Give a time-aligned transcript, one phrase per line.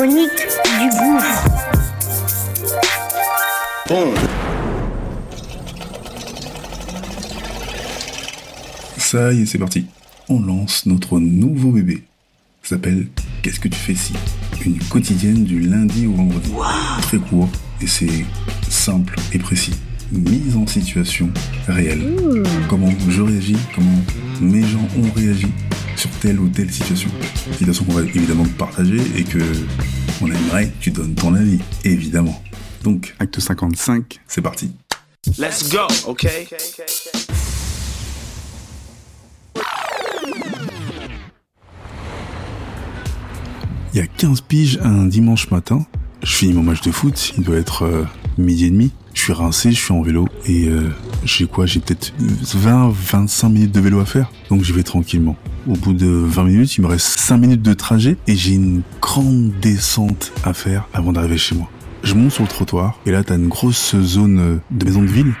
[0.00, 1.44] Du gouffre.
[8.96, 9.84] Ça y est, c'est parti.
[10.30, 12.02] On lance notre nouveau bébé.
[12.62, 13.08] Ça s'appelle
[13.42, 14.14] Qu'est-ce que tu fais si?
[14.64, 16.50] Une quotidienne du lundi au vendredi.
[17.02, 17.50] Très court
[17.82, 18.24] et c'est
[18.70, 19.74] simple et précis.
[20.12, 21.28] Mise en situation
[21.68, 22.16] réelle.
[22.70, 24.00] Comment je réagis, comment
[24.40, 25.48] mes gens ont réagi
[26.00, 27.10] sur telle ou telle situation.
[27.58, 29.38] Situation qu'on va évidemment partager et que
[30.20, 32.42] on aimerait que tu donnes ton avis, évidemment.
[32.82, 34.72] Donc, acte 55, c'est parti.
[35.38, 36.48] Let's go, okay?
[43.92, 45.84] Il y a 15 piges un dimanche matin.
[46.22, 48.04] Je finis mon match de foot, il doit être euh,
[48.38, 48.92] midi et demi.
[49.14, 50.90] Je suis rincé, je suis en vélo et euh,
[51.24, 51.66] j'ai quoi?
[51.66, 54.30] J'ai peut-être 20-25 minutes de vélo à faire.
[54.48, 55.36] Donc j'y vais tranquillement.
[55.68, 58.80] Au bout de 20 minutes, il me reste 5 minutes de trajet et j'ai une
[59.02, 61.68] grande descente à faire avant d'arriver chez moi.
[62.02, 65.34] Je monte sur le trottoir et là t'as une grosse zone de maison de ville,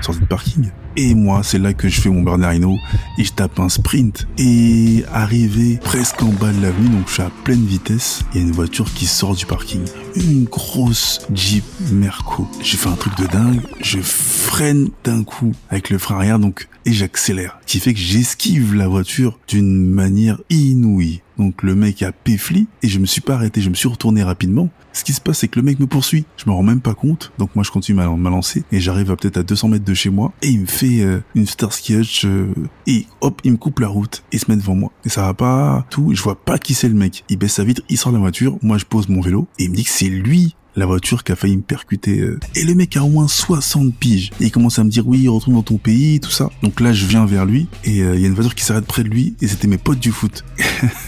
[0.00, 0.70] sortie de parking.
[0.96, 2.76] Et moi, c'est là que je fais mon Bernardino
[3.18, 4.26] et je tape un sprint.
[4.36, 8.44] Et arrivé presque en bas de l'avenue, donc je suis à pleine vitesse, il y
[8.44, 9.82] a une voiture qui sort du parking.
[10.16, 12.48] Une grosse Jeep Merco.
[12.62, 16.68] J'ai fait un truc de dingue, je freine d'un coup avec le frein arrière, donc,
[16.84, 17.58] et j'accélère.
[17.66, 21.22] Ce qui fait que j'esquive la voiture d'une manière inouïe.
[21.38, 24.22] Donc le mec a péfli et je me suis pas arrêté, je me suis retourné
[24.22, 24.68] rapidement.
[24.92, 26.24] Ce qui se passe, c'est que le mec me poursuit.
[26.36, 27.32] Je me rends même pas compte.
[27.38, 29.94] Donc moi, je continue à ma lancer et j'arrive à peut-être à 200 mètres de
[29.94, 32.52] chez moi et il me fait euh, une Starsky Hutch euh,
[32.86, 34.90] et hop, il me coupe la route et se met devant moi.
[35.04, 36.12] Et ça va pas tout.
[36.14, 37.24] Je vois pas qui c'est le mec.
[37.28, 38.58] Il baisse sa vitre, il sort la voiture.
[38.62, 41.32] Moi, je pose mon vélo et il me dit que c'est lui la voiture qui
[41.32, 42.20] a failli me percuter.
[42.20, 42.38] euh.
[42.54, 44.30] Et le mec a au moins 60 piges.
[44.40, 46.50] Et il commence à me dire oui, retourne dans ton pays, tout ça.
[46.62, 48.86] Donc là, je viens vers lui et euh, il y a une voiture qui s'arrête
[48.86, 50.44] près de lui et c'était mes potes du foot.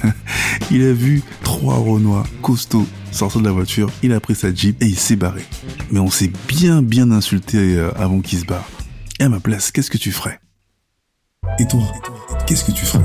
[0.71, 4.81] il a vu trois Renois costauds sortir de la voiture, il a pris sa Jeep
[4.83, 5.45] et il s'est barré.
[5.91, 8.69] Mais on s'est bien bien insulté euh, avant qu'il se barre.
[9.19, 10.41] Et à ma place, qu'est-ce que tu ferais?
[11.59, 11.83] Et toi,
[12.47, 13.05] qu'est-ce que tu ferais?